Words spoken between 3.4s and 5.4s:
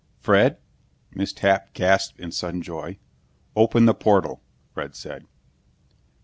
"Open the portal," Fred said.